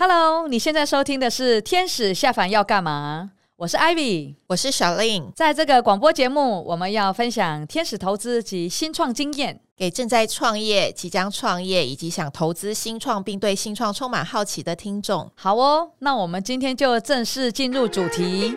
[0.00, 3.32] Hello，你现在收听的是《天使下凡要干嘛》？
[3.56, 5.32] 我是 Ivy，我是小令。
[5.34, 15.28] 在这个广播节目，我们要分享天使投资及新创经验，给正在创业、即将创业以及想投资新创并对新创充满好奇的听众。
[15.34, 18.56] 好哦，那我们今天就正式进入主题。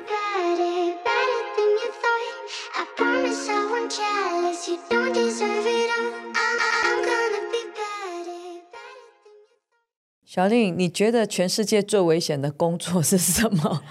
[10.33, 13.83] 小令，你觉得全世界最危险的工作是什么？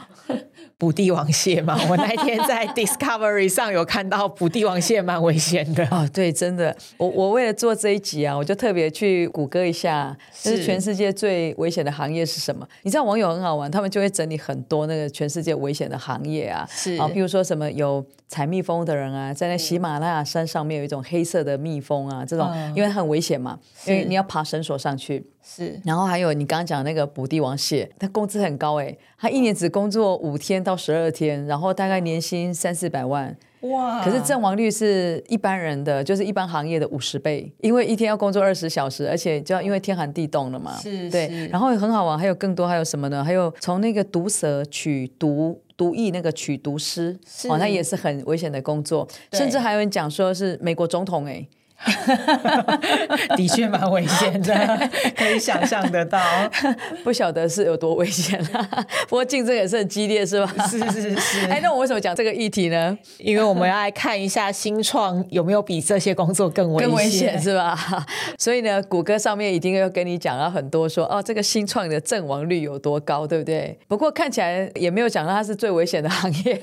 [0.81, 1.79] 捕帝王蟹嘛？
[1.91, 6.09] 我那天在 Discovery 上有看到捕帝王蟹蛮危险的哦。
[6.11, 12.67] 对，真的，我我为了做这一集啊，我就特别去谷歌一下，就是全世界最危险的行业是什么？
[12.83, 25.27] 你知道网友很好玩，他们就会整理很多那个全世界危险的行业啊，是啊，比如说什么有采蜜蜂的人啊，在那喜马拉雅山上面有一种黑色的蜜蜂啊，这种、嗯、因为很危险嘛，因为你要爬绳索上去。
[25.43, 34.03] 是，然后还有你刚刚讲那个捕帝王蟹，他工资很高哎，他一年只工作五天到十二天，然后大概年薪三四百万，哇！
[34.03, 41.29] 可是阵亡率是一般人的，就是一般行业的五十倍，因为一天要工作二十小时，而且就要因为天寒地冻了嘛，是，对。
[41.29, 43.25] 是然后很好玩，还有更多，还有什么呢？
[43.25, 51.47] 还有从那个毒蛇取毒毒液，那个取毒师，是哦，那也是很危险的工作，甚至还有人讲说是美国总统哎。
[53.37, 56.21] 的确蛮危险的，可以想象得到，
[57.03, 58.69] 不晓得是有多危险啦。
[59.09, 60.53] 不过竞争也是很激烈，是吧？
[60.69, 61.47] 是是是。
[61.47, 62.97] 哎，那我为什么讲这个议题呢？
[63.19, 68.07] 因为我们要来看一下新创有没有比这些工作更危险，更危险是吧？
[68.39, 73.79] 所以呢，谷歌上面一定要跟你讲了很多说，说哦，这个新创的阵亡率有多高，对不对？
[73.89, 76.61] 不过看起来也没有讲到它是最危险的行业，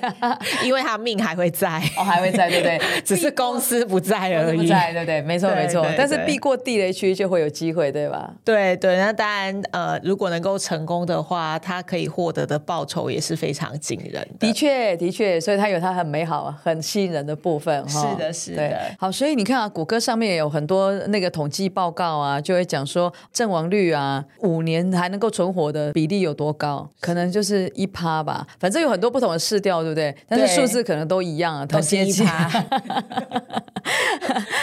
[0.63, 2.79] 因为它命还会在，哦，还会在，对不对？
[3.03, 4.67] 只是公司不在而已。
[4.67, 8.33] 对，没错没错，但是避过地雷区就会有机会，对吧？
[8.43, 14.47] 对对，那当然，呃，如果能够成功的话，他可以获得的报酬也是非常惊人的。
[14.47, 17.87] 的确的确，所以他有他很美好、很吸引人的部分。
[17.87, 18.77] 是的，是的。
[18.99, 26.89] 好，所以你看啊，谷歌上面也有很多那个统计报告啊，就会讲说阵亡率啊，五年还能够存活的比例有多高？
[26.99, 28.45] 可能就是一趴吧。
[28.59, 30.15] 反正有很多不同的市调，对不对？
[30.27, 32.49] 但是数字可能都一样啊，都是一趴。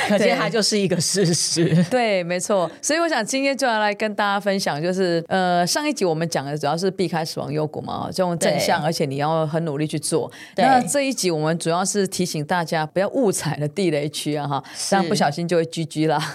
[0.08, 2.70] 可见它就是一个事实， 对，没错。
[2.82, 10.30] 所以我想今天就要来跟大家分享，就是呃，上一集我们讲的主要是避开死亡幽谷嘛，这种正向，而且你要很努力去做。
[10.56, 16.34] 那这一集我们主要是提醒大家不要误踩了地雷区啊，哈，这样不小心就会 GG 啦，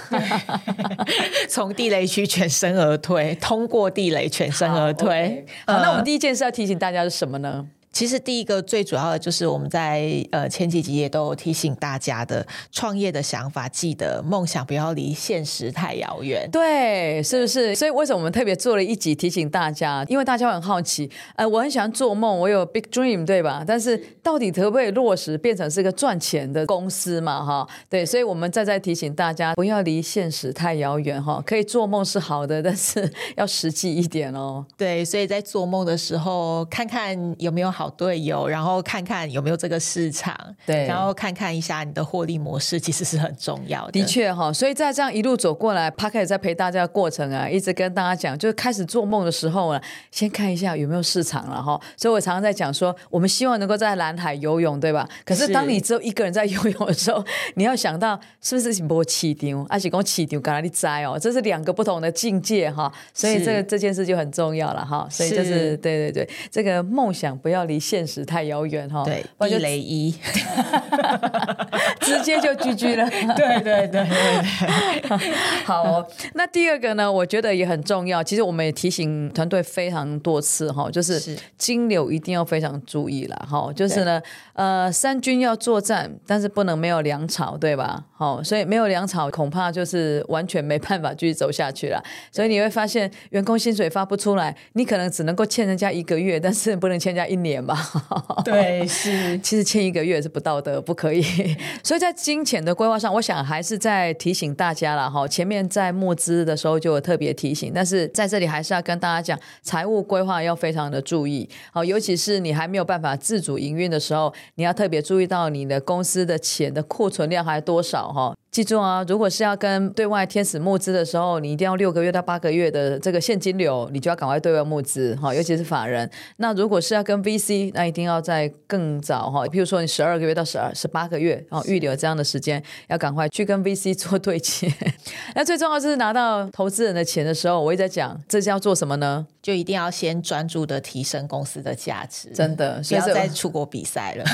[1.50, 5.46] 从地雷区全身而退，通过地雷全身而退。
[5.66, 7.66] 好，okay 好，那我们第一件事要提醒大家是什么呢？
[8.00, 16.48] 其实第一个最主要的就是我们在呃前几集也都有提醒大家的创业的想法，记得梦想不要离现实太遥远。
[16.50, 17.76] 对，是不是？
[17.76, 20.06] 所以为什么我们特别做了一集提醒大家？
[20.08, 23.66] 因为大家很好奇，呃，我很喜欢做梦，我有 big dream，对吧？
[23.68, 27.44] 但是到底可不可以落实变成是一个赚钱的公司嘛？
[27.44, 31.44] 哈，对，所以我们再再提醒大家，不要离现实太遥远哈。
[31.46, 34.66] 可以做梦是好的，但是 要实际一点哦。
[34.78, 37.70] 对，所以在做梦的时候，看看有没有。
[37.70, 40.36] 好队友，然后看看有没有这个市场，
[40.66, 43.92] 对，然后看看一下你的获利模式，其实是很重要的。
[43.92, 51.80] 的确哈，所以在这样一路走过来，Podcast 在陪大家的过程啊，一直跟大家讲，就是开始做梦的时候呢，先看一下有没有市场了哈。
[51.96, 55.08] 所以我常常在讲说，我们希望能够在蓝海游泳，对吧？
[55.24, 57.24] 可是当你只有一个人在游泳的时候，
[57.56, 62.92] 你要想到是不是是波起丢，而且跟起丢，刚才你摘哦，这是两个不同的境界哈。
[63.14, 65.08] 所以这个这件事就很重要了哈。
[65.10, 67.60] 所以就是，是对对对，这个梦想不要。
[67.70, 70.12] 离现实太遥远哈，对，地雷一，
[72.02, 75.18] 直接就 GG 了， 对对对对
[75.66, 78.24] 好、哦，那第二个呢，我觉得也很重要。
[78.24, 83.72] 其实我们也提醒团队非常多次哈，就是金流一定要非常注意了哈。
[83.76, 84.22] 就是呢，
[84.54, 88.06] 呃，三军要作战，但是不能没有粮草，对吧？
[88.16, 92.04] 好，所以没有粮草，恐怕就是完全没办法继续走下去了。
[92.32, 97.59] 所以你会发现，员工薪水发不出来，你可能只能够欠人家一个月，但是不能欠人家一年。
[98.46, 101.24] 对，是，其实欠一个月是不道德，不可以。
[101.84, 105.28] 所以在金钱的规划上，我想还是在提醒大家了哈。
[105.28, 111.50] 前面在募资的时候就有特别提醒，但是在这里还是要跟大家讲，财务规划要非常的注意。
[111.72, 118.36] 好，尤其是你还没有办法自主营运的时候，你要特别注意到你的公司的钱的库存量还多少哈。
[118.60, 126.12] 记住啊，如果是要跟对外天使募资的时候，你一定要六个月到八个月的这个现金流，你就要赶快对外募资哈，尤其是法人。
[126.36, 134.70] 那如果是要跟 VC，那一定要在更早哈，譬如说你十二个月到十二十八个月哦，预留这样的时间，要赶快去跟 VC 做对接。
[135.36, 139.26] 那最重要就是拿到投资人的钱的时候，我一直在讲，这是要做什么呢？
[139.42, 144.26] 就一定要先专注的提升公司的价值，真的，不要再出国比赛了。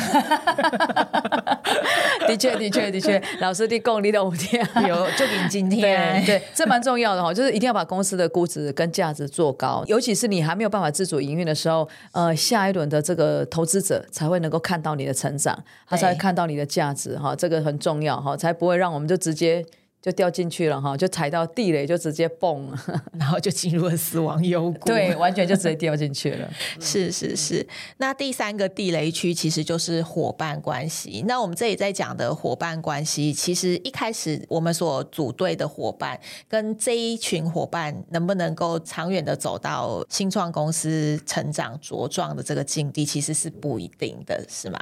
[2.27, 4.11] 的确，的确，的确，老师的功力
[4.87, 5.81] 有，就比你今天。
[6.23, 15.57] 对，对，这蛮重要的哈，就是一定要把公司的估值跟价值做高，尤其是你还没有办法自主营运的时候，呃，下一轮的这个投资者才会能够看到你的成长，
[15.87, 19.65] 他才会看到你的价值哈，这个很重要哈，才不会让我们就直接。
[20.05, 22.71] 就掉进去了哈，就踩到地雷就直接蹦，
[23.17, 24.85] 然后就进入了死亡幽谷。
[24.85, 26.47] 对，完全就直接掉进去了。
[26.79, 27.67] 是是是。
[27.97, 31.23] 那第三个地雷区其实就是伙伴关系。
[31.27, 44.79] 那我们这里在讲的伙伴关系，其实一开始我们所组队的伙伴，跟这一群伙伴能不能够长远的走到新创公司成长茁壮的这个境地，其实是不一定的，是吗？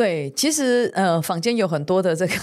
[0.00, 2.34] 对，其实呃，坊间有很多的这个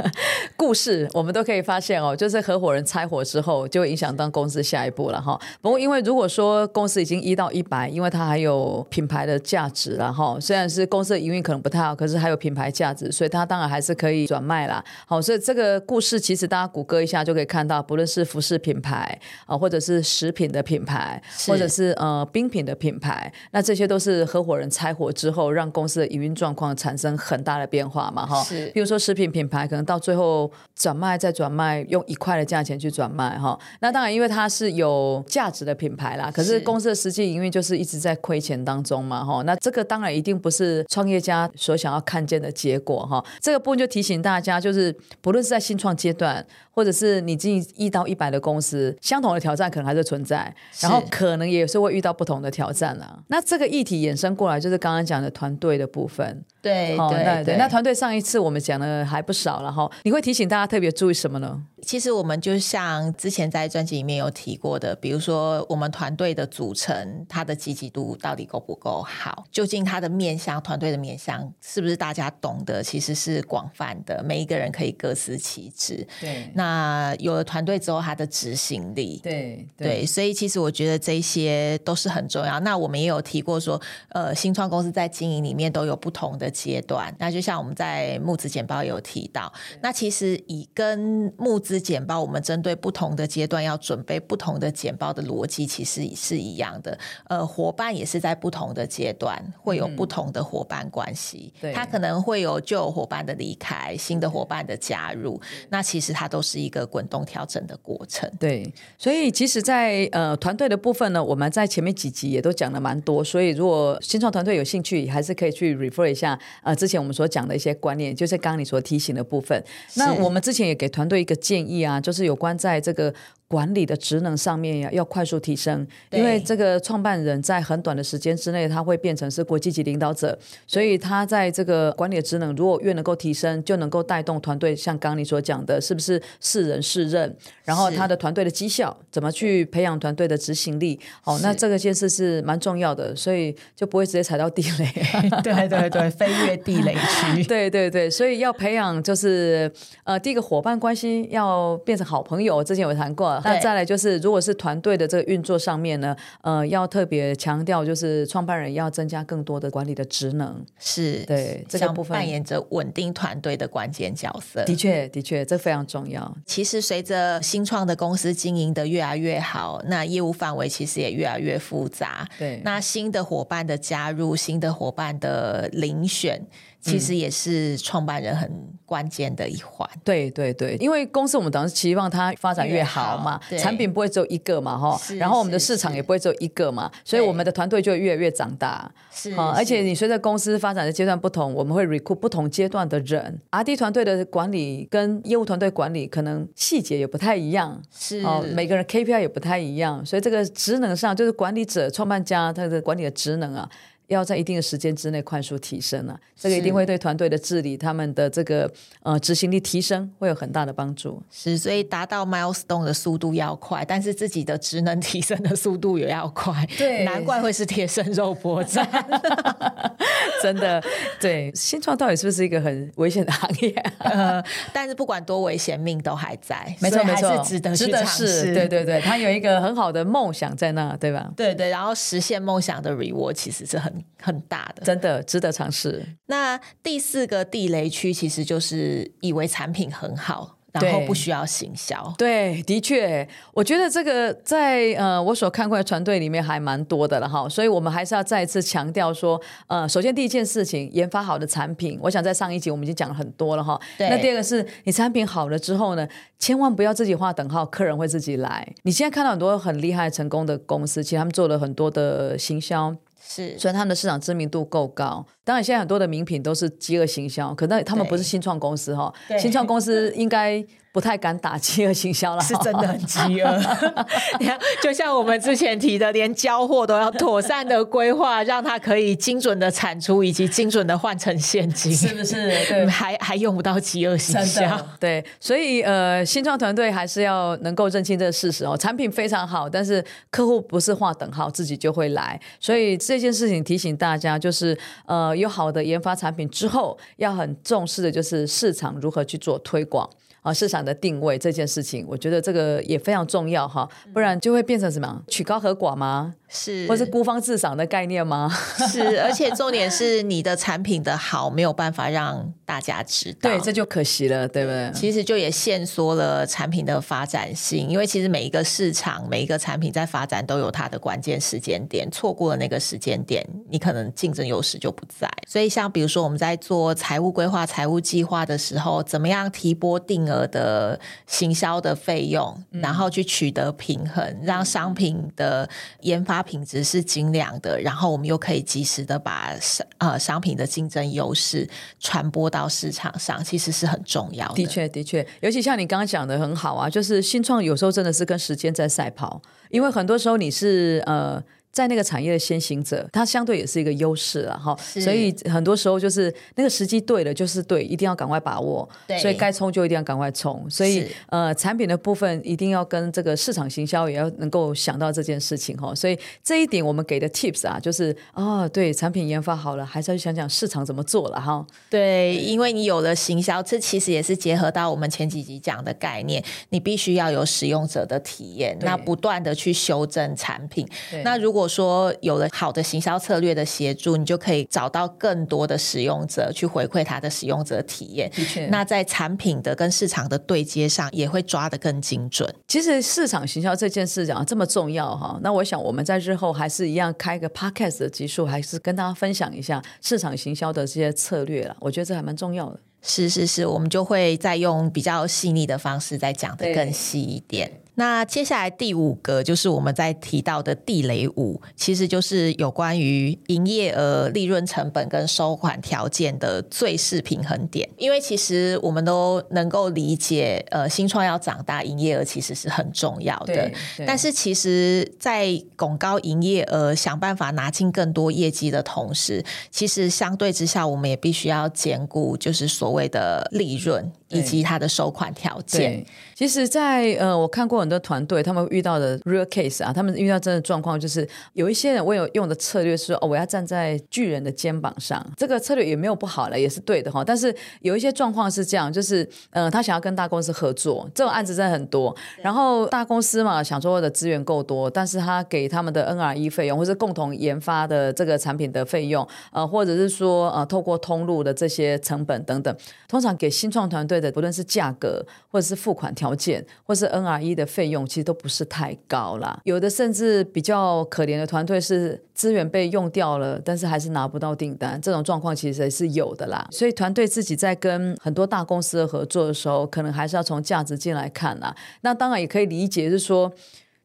[0.54, 5.40] 故事，我们都可以发现哦，就是合伙人拆伙之后，就会影响到公司下一步了哈。
[5.62, 14.84] 不过，因为如果说公司已经一到一百，因为它还有品牌的价值了哈，虽然是公司的营运可能不太好，可是还有品牌价值，所以它当然还是可以转卖啦。
[15.06, 27.05] 好，所以这个故事其实大家谷歌一下就可以看到，不论是服饰品牌啊，或者是食品的品牌，或者是呃冰品的品牌，那这些都是合伙人拆伙之后，让公司的营运状况产生。
[27.18, 53.18] 很大的变化嘛，哈，是，比如说食品品牌，可能到最后转卖再转卖，用一块的价钱去转卖，哈，那当然因为它是有价值的品牌啦，可是公司的实际营运就是一直在亏钱当中嘛，哈，那这个当然一定不是创业家所想要看见的结果，哈，这个部分就提醒大家，就是不论是在新创阶段，或者是你进一到一百的公司，相同的挑战可能还是存在，然后可能也是会遇到不同的挑战啦。
[53.28, 56.85] 那这个议题衍生过来，就是刚刚讲的团队的部分，对。
[57.10, 61.60] 对对对，那团队上一次我们讲的还不少了哈，你会提醒大家特别注意什么呢？
[61.86, 69.44] 其实我们就像之前在专辑里面有提过的，比如说我们团队的组成，它的积极度到底够不够好？
[69.52, 72.82] 究竟它的面向，团队的面向是不是大家懂得？
[72.82, 76.04] 其实是广泛的，每一个人可以各司其职。
[76.20, 82.58] 对，那有了团队之后，它的执行力，对对，对，所以其实我觉得这些都是很重要。
[82.58, 87.14] 那我们也有提过说，呃，新创公司在经营里面都有不同的阶段。
[87.20, 96.98] 那就像我们在募资简报也有提到，那其实以跟募资简报，我们针对不同的阶段要准备不同的简报的逻辑，其实是一样的。
[97.28, 105.40] 呃，伙伴也是在不同的阶段会有不同的伙伴关系，嗯、他可能会有旧伙伴的离开，新的伙伴的加入，
[105.70, 108.30] 那其实它都是一个滚动调整的过程。
[108.38, 119.62] 对，所以其实在，在呃团队的部分呢，我们在前面几集也都讲了蛮多，所以如果新创团队有兴趣，还是可以去 refer 一下呃之前我们所讲的一些观念，就是刚刚你所提醒的部分。
[119.94, 123.12] 那我们之前也给团队一个建议啊，就是有关在这个。
[123.48, 134.74] 管理的职能上面呀，要快速提升，因为这个创办人在很短的时间之内，他会变成是国际级领导者，所以他在这个管理的职能，如果越能够提升，就能够带动团队。
[134.74, 137.36] 像刚刚你所讲的，是不是是人是任？
[137.62, 140.98] 然后他的团队的绩效怎么去培养团队的执行力？
[141.22, 144.92] 哦，那这个件事是蛮重要的，所以就不会直接踩到地雷。
[145.44, 147.44] 对对对，飞跃地雷区。
[147.46, 149.70] 对对对，所以要培养就是
[150.02, 152.64] 呃，第一个伙伴关系要变成好朋友。
[152.64, 153.35] 之前有谈过。
[153.44, 164.64] 那再来就是，如果是团队的这个运作上面呢，呃，要特别强调，就是创办人要增加更多的管理的职能，是对这个部分扮演着稳定团队的关键角色。
[164.64, 166.36] 的确，的确，这非常重要。
[166.44, 172.28] 其实随着新创的公司经营的越来越好，那业务范围其实也越来越复杂。
[172.38, 176.46] 对，那新的伙伴的加入，新的伙伴的遴选。
[176.86, 178.50] 其实也是创办人很
[178.84, 179.88] 关键的一环。
[179.94, 180.00] 嗯。
[180.04, 188.90] 对对对，因为公司我们当时期望它发展越好嘛，好产品不会只有一个嘛，哈，然后我们的市场也不会只有一个嘛，所以我们的团队就会越来越长大。
[189.10, 193.40] 是，而且你随着公司发展的阶段不同，我们会 recruit 不同阶段的人。
[193.50, 203.68] R&D 团队的管理跟业务团队管理可能细节也不太一样，是哦，每个人 KPI 也不太一样，所以这个职能上就是管理者、创办家他的管理的职能啊。
[204.08, 208.70] 要在一定的时间之内快速提升啊，这个一定会对团队的治理、他们的这个
[209.02, 211.22] 呃执行力提升会有很大的帮助。
[211.30, 216.54] 是，所以达到 milestone 的速度要快，但是自己的职能提升的速度也要快。
[216.78, 218.86] 对，难怪会是贴身肉搏战。
[220.42, 220.82] 真的，
[221.20, 223.92] 对，新创到底是不是一个很危险的行业、啊？
[224.10, 226.74] 呃，但是不管多危险，命都还在。
[226.80, 228.54] 没错，没错，值得去尝试。
[228.54, 231.30] 对对对，他有一个很好的梦想在那，对吧？
[231.36, 236.04] 对对，然后实现梦想的 reward 其实是很很大的，真的值得尝试。
[236.26, 240.54] 那第四个地雷区其实就是以为产品很好。
[240.78, 253.80] 然后不需要行销，对，的确，我觉得这个在呃我所看过的团队里面还蛮多的了哈，所以我们还是要再一次强调说，呃，首先第一件事情，研发好的产品，我想在上一集我们已经讲了很多了哈。
[253.98, 256.06] 那第二个是你产品好了之后呢，
[256.38, 258.74] 千万不要自己画等号，客人会自己来。
[258.82, 262.94] 你现在看到很多很厉害成功的公司，其实他们做了很多的行销。
[263.28, 265.26] 是，所以他们的市场知名度够高。
[265.42, 269.12] 当然，现在很多的名品都是饥饿行销，可那他们不是新创公司哈。
[269.38, 270.64] 新创公司应该
[270.96, 273.54] 不太敢打饥饿行销了，是真的很饥饿。
[274.40, 282.48] 你看，就像我们之前提的，连交货都要妥善的规划，让它可以精准的产出，以及精准的换成现金，是不是？
[282.66, 284.74] 对，还 还用不到饥饿行销。
[284.98, 288.74] 对，所以呃，新创团队还是要能够认清这个事实哦。
[288.74, 292.40] 产品非常好，但是客户不是划等号，自己就会来。
[292.58, 294.74] 所以这件事情提醒大家，就是
[295.04, 300.08] 呃，有好的研发产品之后，要很重视的就是市场如何去做推广
[300.46, 306.36] 啊，市场的定位这件事情，我觉得这个也非常重要哈，不然就会变成什么曲高和寡吗？
[306.48, 308.48] 是，或是孤芳自赏的概念吗？
[308.90, 314.92] 是，而且重点是 你的产品的好没有办法让大家知道，对，这就可惜了，对不对？
[314.94, 325.28] 其实就也限缩了产品的发展性，因为其实每一个市场、每一个产品在发展都有它的关键时间点，错过了那个时间点，你可能竞争优势就不在。
[325.48, 335.68] 所以，像比如说我们在做财务规划、财务计划的时候，怎么样提拨定额的行销的费用，然后去取得平衡，让商品的
[336.02, 336.35] 研发。
[336.36, 344.54] 它品质是精良的，然后我们又可以及时的把商呃商品的竞争优势传播到市场上，其实是很重要的。
[344.54, 349.40] 的确，的确，尤其像你刚刚讲的很好啊，就是新创有时候真的是跟时间在赛跑，
[349.70, 351.42] 因为很多时候你是呃。
[351.76, 354.74] 在那个产业的先行者，它相对也是一个优势了哈。
[354.98, 358.88] 所以很多时候就是那个时机对了，就是对，一定要赶快把握。
[359.06, 360.64] 对，所以该冲就一定要赶快冲。
[360.70, 365.94] 所以呃，产品的部分一定要跟这个市场行销也要能够想到这件事情哈。
[365.94, 371.62] 所以这一点我们给的 tips 啊，就是哦，对，产品研发好了，还是要去想想市场怎么做了哈。
[371.90, 380.88] 对，因为你有了行销，这其实也是结合到我们前几集讲的概念，你必须要有使用者的体验，那不断的去修正产品。
[381.22, 388.30] 那如果说有了好的行销策略的协助，你就可以找到更多的使用者去回馈他的使用者体验。
[388.30, 392.48] 的确，那在产品的跟市场的对接上，也会抓得更精准。
[392.68, 401.76] 其实市场行销这件事讲这么重要哈，那我想我们在日后还是一样开个 podcast 的集数，还是跟大家分享一下市场行销的这些策略了。
[401.80, 402.80] 我觉得这还蛮重要的。
[403.02, 407.70] 是是是，我们就会再用比较细腻的方式再讲得更细一点。
[407.96, 417.88] 那接下来第五个就是我们在提到的地雷五，其实就是有关于营业额、利润成本跟收款条件的最适平衡点。
[417.96, 423.70] 因为其实我们都能够理解，呃，新创要长大，营业额其实是很重要的。
[424.06, 434.12] 但是其实，在拱高营业额、想办法拿进更多业绩的同时，其实相对之下，我们也必须要兼顾，就是所谓的利润。
[434.28, 436.04] 以及他的收款条件。
[436.34, 447.24] 其实在，在呃，我看过很多团队，他们遇到的 real case 啊，他们遇到真的状况，就是有一些人，我有用的策略是，哦，我要站在巨人的肩膀上，这个策略也没有不好了，也是对的哈。
[447.24, 452.14] 但是有一些状况是这样，就是呃，他想要跟大公司合作，这种案子真的很多。
[452.42, 462.76] 然后大公司嘛，想说的资源够多，但是他给他们的 NRE 费用，或是共同研发的这个产品的费用，呃，或者是说呃，透过通路的这些成本等等，
[463.08, 464.15] 通常给新创团队。
[464.32, 469.60] 不论是价格，或者是付款条件，或是 NRE 的费用，其实都不是太高啦。
[469.64, 476.66] 有的甚至比较可怜的团队是资源被用掉了，但是还是拿不到订单，这种状况其实也是有的啦。
[476.70, 481.74] 所以团队自己在跟很多大公司的合作的时候，可能还是要从价值进来看啦。
[482.02, 483.52] 那当然也可以理解，是说。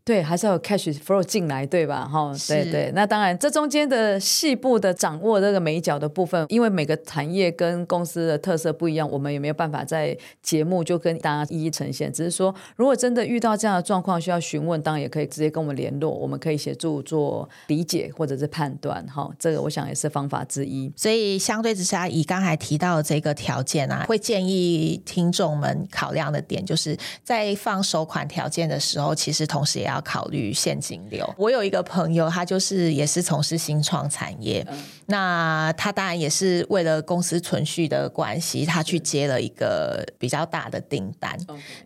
[0.04, 2.08] 对，还是要有 cash flow 进来，对吧？
[2.12, 2.92] 哈，对对。
[2.96, 12.12] 那当然，这中间的细部的掌握这个眉角的部分，因为每个产业跟公司的特色不一样，我们也没有办法在节目就跟大家一一呈现。
[12.12, 19.06] 只是说，如果真的遇到这样的状况，需要询问，当然也可以直接跟我们联络，我们可以协助做理解或者是判断。
[19.06, 20.92] 哈，这个我想也是方法之一。
[20.96, 30.02] 所以相对之下，以刚才提到的这个条件啊，会建议听众们考量的点，就是在放收款条件的时候，其实同时也要。
[30.12, 31.34] 考虑现金流。
[31.38, 41.38] 我有一个朋友，他就是也是从事新创产业，嗯、那他当然也是为了公司存续的关系，他去接了一个比较大的订单。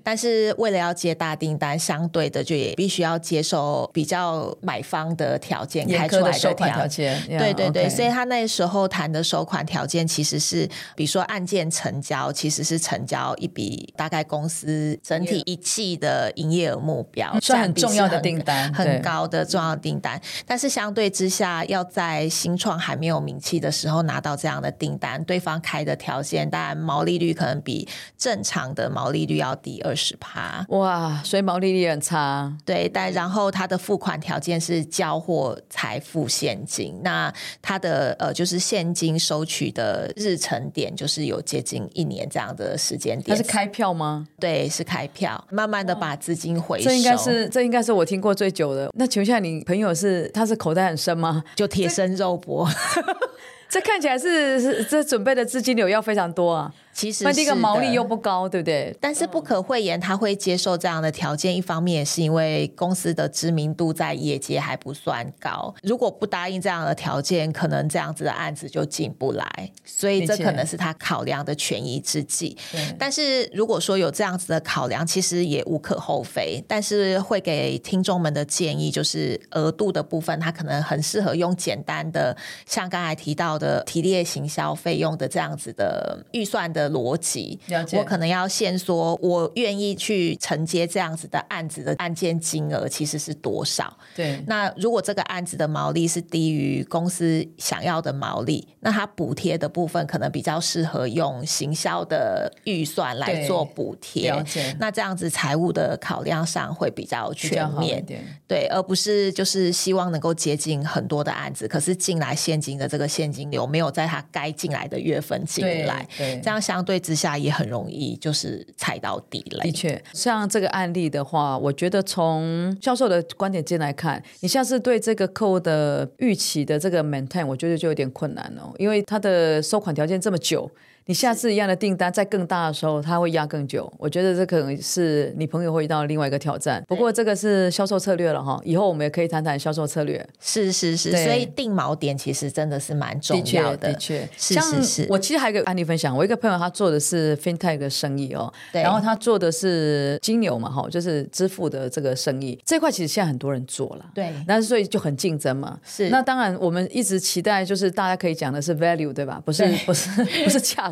[0.02, 7.22] 但是为了要接大订单，相对的就也必须要接受比较买方的条件开出来的条件。
[7.28, 18.06] Yeah, 对对对所以他那时候谈的收款条件其实是，比如说案件成交，其实是成交一笔大概公司整体一季的营业额目标，算很重要。
[18.06, 30.64] 的订单很高的重要订单，但是相对之下，要在新创还没有名气的时候拿到这样的订单，对方开的条件，当然毛利率可能比正常的毛利率要低二十趴。
[30.70, 32.56] 哇，所以毛利率很差。
[32.64, 43.36] 对，但然后他的付款条件是交货才付现金，那他的呃就是现金收取的日程点就是有接近一年这样的时间点。
[43.36, 44.28] 他是开票吗？
[44.40, 46.86] 对，是开票，慢慢的把资金回收。
[46.86, 47.94] 这应该是，这应该是。
[47.94, 51.44] 我听过最久的，那请问一下，你朋友是他是口袋很深吗？
[51.56, 52.68] 就贴身肉搏，
[53.70, 56.74] 这看起来是是这准备的资金流要非常多啊。
[56.96, 58.96] 其实，那这个毛利又不高，对不对？
[59.02, 61.54] 但是不可讳言，他会接受这样的条件。
[61.54, 69.72] 一方面也是因为公司的知名度在业界还不算高，如果不答应这样的条件，可能这样子的案子就进不来。
[69.84, 72.58] 所以这可能是他考量的权宜之计。
[72.98, 76.64] 但是如果说有这样子的考量，其实也无可厚非。
[76.66, 82.36] 但是会给听众们的建议就是，额度的部分，他可能很适合用简单的，
[82.66, 86.85] 像刚才提到的提列行销费用的这样子的预算的。
[86.90, 87.60] 逻辑，
[87.94, 93.98] 我可能要先说，我愿意去承接这样子的案子的案件金额其实是多少？
[94.16, 94.40] 对。
[94.48, 104.32] 那如果这个案子的毛利是低于公司想要的毛利，那它补贴的部分可能比较适合用行销的预算来做补贴。
[104.32, 104.76] 了解。
[104.80, 108.06] 那这样子财务的考量上会比较全面，
[108.48, 116.75] 对，而不是就是希望能够接近很多的案子，可是进来现金的这个现金流没有在它该进来的月份进来，对，对，这样想。
[116.76, 119.62] 相对之下也很容易就是踩到地雷。
[119.62, 130.70] 的确，像这个案例的话，我觉得从销售的观点进来看，你下次对这个客户的预期的这个 maintain，我觉得就有点困难哦，因为他的收款条件这么久。
[131.08, 133.92] 你下次一样的订单在更大的时候，他会压更久。
[134.00, 136.84] 我觉得这可能是你朋友会遇到另外一个挑战。
[136.88, 140.28] 不过这个是销售策略了哈，以后我们也可以谈谈销售策略。
[140.40, 143.94] 是是是，所以定锚点其实真的是蛮重要的。
[143.94, 145.08] 的确，是是是。
[145.08, 152.60] 我其实还有一个案例分享，我一个朋友他做的是 FinTech 的生意哦，对，然后他做的是金牛嘛哈，就是支付的这个生意。
[152.66, 155.80] 这块其实现在很多人做了，对，但是所以就很竞争嘛。
[155.86, 156.10] 是。
[156.10, 159.40] 那当然我们一直期待就是大家可以讲的是 value 对吧？
[159.46, 160.10] 不是不是
[160.44, 160.90] 不是价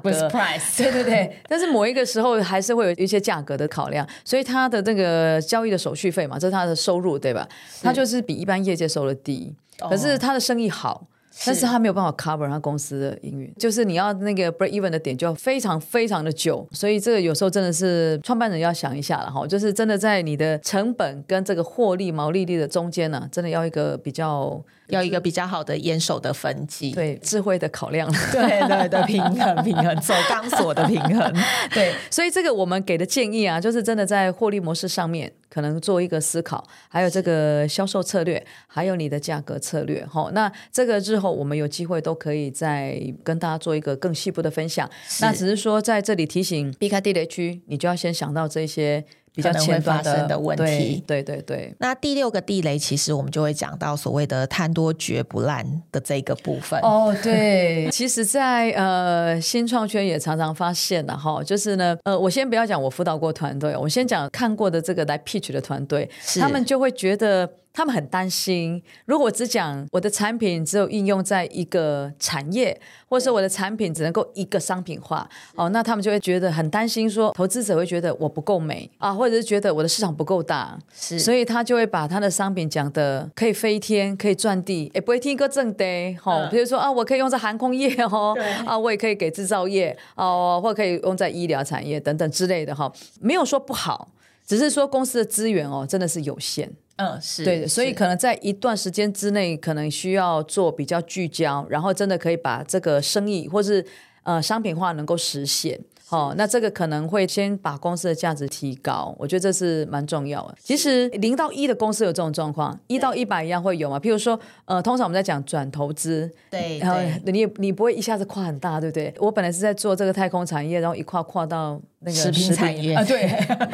[0.77, 7.47] 对对对，但是某一个时候还是会有一些价格的考量，所以他的这个交易的手续费嘛，这是他的收入，对吧？
[7.81, 9.55] 他就是比一般业界收的低，
[9.89, 11.07] 可是他的生意好，
[11.45, 24.63] 但是他没有办法 cover 他公司的营运，就是你要那个 break even 的点就要非常非常的久，所以这个有时候真的是创办人要想一下了哈，就是真的在你的成本跟这个获利毛利率的中间呢、啊，真的要一个比较。
[24.89, 31.33] 要一个比较好的严守的分级，对智慧的考量， 对对的平衡平衡，走钢索的平衡，
[31.73, 44.89] 对，所以这个我们给的建议啊，就是真的在获利模式上面可能做一个思考，还有这个销售策略，还有你的价格策略，哈，那这个日后我们有机会都可以再跟大家做一个更细部的分享。
[45.21, 49.05] 那只是说在这里提醒，避开地雷区，你就要先想到这些。
[49.33, 51.75] 比较会发生的问题，对对对，对。
[51.79, 56.79] 那第六个地雷，其实我们就会讲到所谓的贪多绝不烂的这个部分。
[56.81, 67.49] 哦，对， 其实在，在呃新创圈也常常发现了哈，就是呢，呃，我先不要讲我辅导过团队，我先讲看过的这个来 pitch 的团队，他们就会觉得。
[67.73, 85.83] 他们很担心，如果我只讲我的产品只有应用在一个产业，或者说我的产品只能够一个商品化，哦，那他们就会觉得很担心说，说投资者会觉得我不够美啊，或者是觉得我的市场不够大，是，所以他就会把他的商品讲的可以飞天，可以赚地，也不会听一个正的，
[86.23, 94.09] 哦，比如说啊，我可以用在航空业哦，啊，我也可以给制造业哦，或可以用在医疗产业等等之类的哈，没有说不好。
[94.45, 103.83] 只是说公司的资源哦，真的是有限，嗯，是对，所以可能在一段时间之内，可能需要做比较聚焦，然后真的可以把这个生意或是
[104.23, 105.79] 呃商品化能够实现。
[106.09, 110.55] 哦，那这个可能会先把公司的价值提高，我觉得这是蛮重要的。
[110.61, 113.97] 其实零到一的公司有这种状况，一到一百一样会有嘛？
[113.97, 119.11] 譬如说，呃，通常我们在讲转投资，对，然后你你不会一下子跨很大，对不对？
[119.17, 121.81] 我本来是在做这个太空产业，然后一跨跨到。
[122.05, 123.29] 那个食品产业啊，对，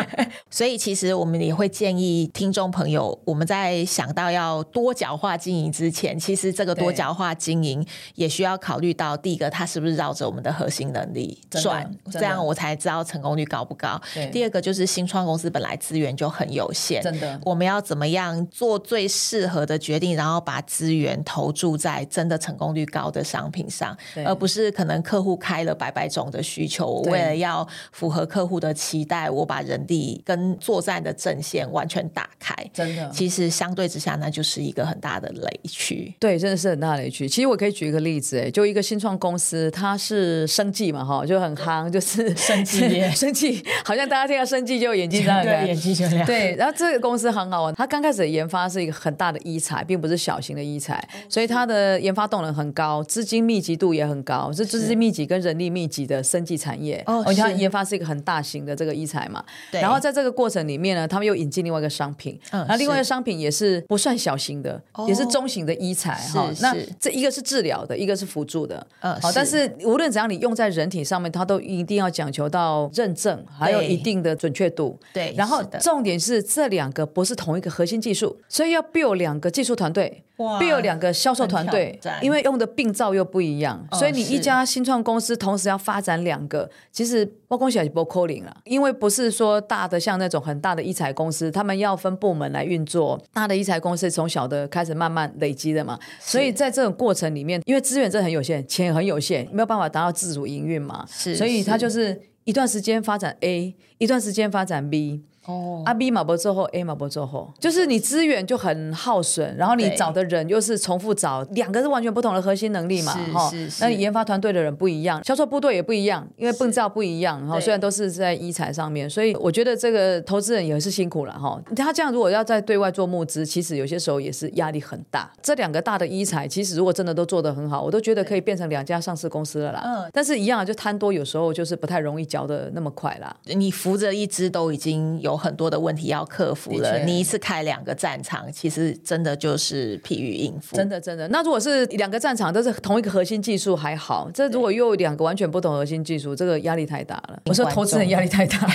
[0.51, 13.99] 所以其实我们也会建议听众朋友，我们在想到要多角化经营之前，其实这个多角化经营也需要考虑到第一个，它是不是绕着我们的核心能力转，这样我才知道成功率高不高。
[14.31, 28.18] 第二个就是新创公司本来资源就很有限，真的，我们要怎么样做最适合的决定，然后把资源投注在真的成功率高的商品上，而不是可能客户开了百百种的需求，我为了要符合。
[28.19, 36.13] 和客户的期待，我把人力跟作战的阵线完全打开，真的，其实相对之下，那就是一个很大的雷区。
[36.19, 37.27] 对，真的是很大的雷区。
[37.27, 46.25] 其实我可以举一个例子，哎，就一个新创公司，它是生计嘛，哈，就很夯，就是 生计业， 生计，好像大家听到生计就眼睛 亮，对，眼睛就亮。
[46.25, 57.01] 对，然后这个公司很好玩，它刚开始的研发是一个很大的医材，并不是小型的医材，所以它的研发动能很高，资金密集度也很高，是资金密集跟人力密集的生计产业。
[57.05, 58.08] 哦，而且它研发是一个。
[58.09, 59.79] 很大型的这个医材嘛，对。
[59.79, 66.51] 然后在这个过程里面呢，他们又引进另外一个商品，嗯，那另外一个商品也是不算小型的，哦、也是中型的医材哈。
[66.61, 69.31] 那这一个是治疗的，一个是辅助的，嗯，好。
[69.31, 75.33] 但是无论怎样，你用在人体上面，它都一定要讲求到认证，还有一定的准确度，对。
[75.37, 80.23] 然后重点是这两个不是同一个核心技术，所以要 build 两个技术团队。
[80.59, 105.23] 必有两个销售团队，因为用的病灶又不一样，哦、所以你一家新创公司同时要发展两个，其实包括起来就不扣零了，因为不是说大的像那种很大的医材公司，他们要分部门来运作，大的医材公司从小的开始慢慢累积的嘛，所以在这种过程里面，因为资源真的很有限，钱也很有限，没有办法达到自主营运嘛，是，所以它就是一段时间发展 A，一段时间发展 B。
[105.45, 125.31] 哦，啊 B 马博之后，A 马博之后，就是你资源就很耗损，然后你找的人又是重复找，两个是完全不同的核心能力嘛，哈，那你研发团队的人不一样，销售部队也不一样，因为病灶不一样，哈，虽然都是在医材上面，所以我觉得这个投资人也是辛苦了，哈，他这样如果要在对外做募资，其实有些时候也是压力很大。
[125.41, 129.81] 这两个大的医材，其实如果真的都做得很好，我都觉得可以变成两家上市公司了啦。
[129.83, 133.35] 嗯，但是一样就贪多，有时候就是不太容易嚼的那么快啦。
[133.45, 136.19] 你扶着一只都已经有很多的问题要。
[136.19, 140.75] 要克服了，你一次开两个战场，其实真的就是疲于应付。
[140.75, 141.25] 真的，真的。
[141.29, 147.39] 那如果是两个战场都是同一个核心技术还好，这如果又有两个完全不同核心技术，这个压力太大了。
[147.45, 148.67] 我说投资人压力太大，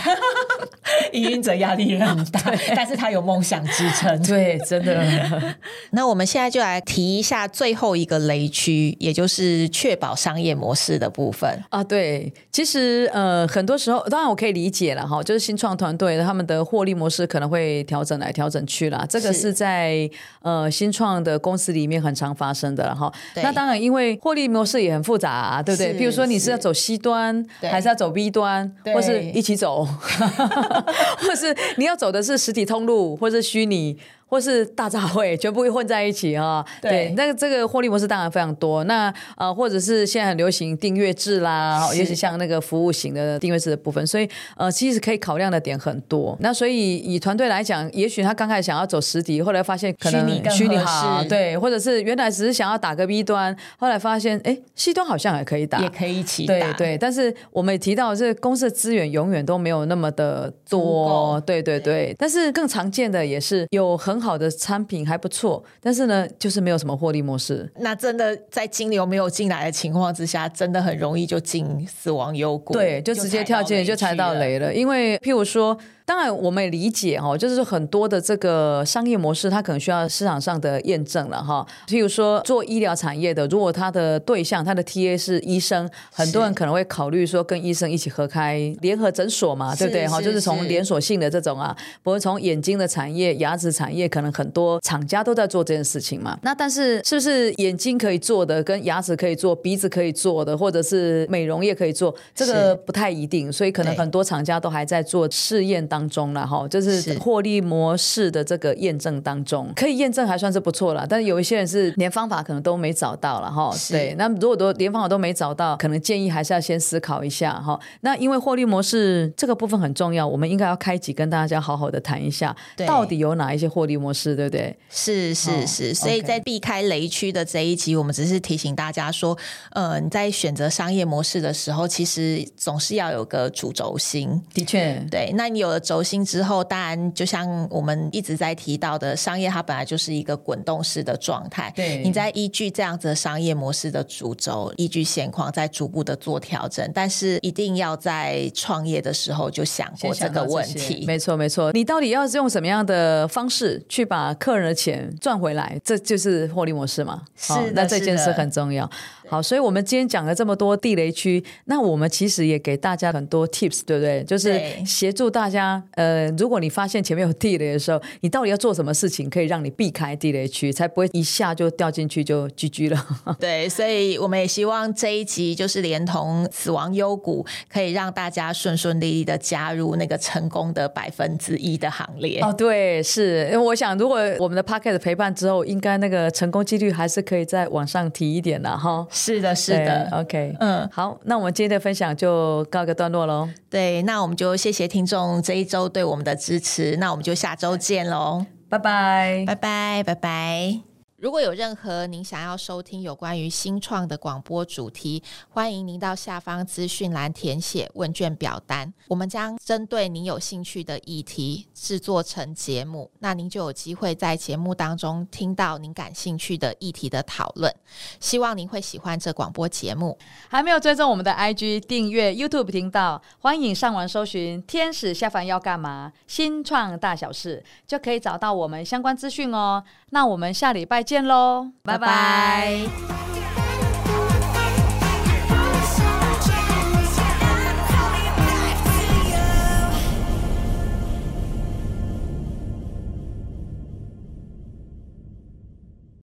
[1.13, 2.41] 营运者压力也很大，
[2.75, 4.23] 但是他有梦想支撑。
[4.23, 5.05] 对，真的。
[5.93, 11.85] 那我们现在就来提一下最后一个雷区，也就是确保商业模式的部分啊。
[11.85, 17.25] 对，其实呃，很多时候当然我可以理解了哈，就是新创团队他们的获利模式。
[17.27, 20.09] 可能会调整来调整去啦，这个是在
[20.43, 23.13] 呃新创的公司里面很常发生的哈。
[23.37, 25.95] 那当然，因为获利模式也很复杂啊，对不对？
[25.95, 29.85] 比如说你是要走 C 端，还是要走 B 端，或是一起走，
[31.19, 33.99] 或是你要走的是实体通路，或是虚拟。
[34.27, 36.65] 或是大杂烩， 全部会混在一起啊！
[36.81, 38.83] 对，对，那个这个获利模式当然非常多。
[38.85, 46.37] 那呃，或者是现在很流行订阅制啦，尤其像那个服务型的订阅制的部分，所以呃，其实可以考量的点很多。
[46.41, 56.55] 那所以以团队来讲，也许他刚开始想要走实体，后来发现可能虚拟好，对，或者是原来只是想要打个 B 端，后来发现哎，C 端好像也可以打，也可以一起打。
[56.55, 62.17] 对对，但是我们也提到，这个公司的资源永远都没有那么的多，对对对，对。
[62.19, 64.14] 但是更常见的也是有很。
[64.21, 67.71] 好的产品还不错，但是呢，就是没有什么获利模式。
[67.79, 72.73] 那真的在金流没有进来的情况之下，真的很容易就进死亡幽谷。
[72.73, 74.75] 对，就直接跳进，就踩到雷了。
[74.75, 75.79] 因为譬如说。
[76.07, 81.67] 当然，我们也理解哈，就是很多的这个商业模式，它可能需要市场上的验证了哈。
[81.89, 90.07] 譬如说，做医疗产业的，如果他的对象，他的 TA 是医生，很多人可能会考虑说，跟医生一起合开联合诊所嘛，对不对？
[90.07, 96.39] 哈，就是从连锁性的这种啊，不过从眼睛的产业、牙齿产业，可能很多厂家都在做这件事情嘛。
[96.43, 103.51] 那但是，是不是眼睛可以做的，跟牙齿可以做，鼻子可以做的，或者是美容业可以做，这个不太一定。
[103.51, 105.89] 所以，可能很多厂家都还在做试验。
[105.95, 111.07] 当中了哈，就是获利模式的这个验证当中，可以验证还算是不错了。
[111.09, 113.73] 但是有一些人是连方法可能都没找到了哈。
[113.89, 117.79] 对，那如果都连方法都没找到，可能建议还是要先思考一下哈。
[118.01, 124.77] 那因为获利模式这个部分很重要，我们应该要开集跟大家好好的谈一下，到底有哪一些获利模式，对不对？
[124.91, 129.39] 是是是，所以在避开雷区的这一集，我们只是提醒大家说，
[129.71, 134.43] 呃，你在选择商业模式的时候，其实总是要有个主轴心。
[134.53, 135.31] 的确，对。
[135.37, 141.71] 那你有了轴心之后，当然就像我们一直在提到的，商业它本来就是一个滚动式的状态。
[141.77, 142.03] 对。
[142.03, 151.05] 你在依据这样子的商业模式的主轴，依据现况在逐步的做调整，但是一定要在创业的时候就想过这个问题。
[151.07, 151.71] 没错，没错。
[151.73, 155.79] 你到底要是用什么样的方式去把客人的钱赚回来？
[155.85, 157.23] 这就是获利模式嘛？
[157.37, 158.91] 是，哦，那这件事很重要。
[159.27, 164.23] 好，所以我们今天讲了这么多地雷区，那我们其实也给大家很多 tips，对不对？
[164.25, 173.07] 就是协助大家，呃，如果你发现前面有地雷的时候，你到底要做什么事情可以让你避开地雷区，才不会一下就掉进去就 GG 了。
[173.41, 182.41] 对，所以我们也希望这一集就是连同死亡幽谷，可以让大家顺顺利利的加入那个成功的百分之一的行列。
[182.41, 189.07] 哦，对，是因为我想，如果我们的 p o c k e t 陪伴之后，应该那个成功几率还是可以再往上提一点的哈。
[189.15, 193.49] 是的，是的，OK，嗯，好，那我们今天的分享就告一个段落喽。
[193.71, 200.94] 对，那我们就谢谢听众这一周对我们的支持，那我们就下周见喽，拜拜，拜拜，拜拜。
[201.17, 217.73] 如果有任何您想要收听有关于新创的广播主题，欢迎您到下方资讯栏填写问卷表单，我们将针对您有兴趣的议题制作成节目，那您就有机会在节目当中听到您感兴趣的议题的讨论。
[218.19, 220.19] 希望您会喜欢这广播节目。
[220.49, 229.85] 还没有追踪我们的 IG 订阅 YouTube 频道，欢迎上网搜寻“天使下凡要干嘛”新创大小事，就可以找到我们相关资讯哦。
[230.11, 233.05] 那我们下礼拜见见喽拜拜。